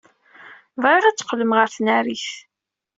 [0.83, 2.27] Bɣiɣ ad d-teqqlem ɣer tnarit.